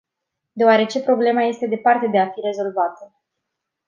[0.53, 3.13] Deoarece problema este departe de a fi rezolvată.